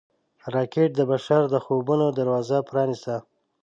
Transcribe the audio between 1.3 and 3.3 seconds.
د خوبونو دروازه پرانیسته